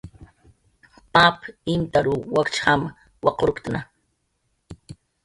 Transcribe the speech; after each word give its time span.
Pap 1.13 1.37
imtaruw 1.73 2.21
wakch 2.35 2.53
jam 2.61 2.81
waqurktna 3.23 3.79